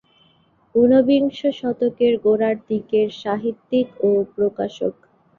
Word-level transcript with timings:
ঊনবিংশ 0.75 1.39
শতকের 1.59 2.13
গোড়ার 2.23 2.55
দিকের 2.69 3.07
সাহিত্যিক 3.21 3.87
ও 4.01 4.29
প্রকাশক। 4.35 4.93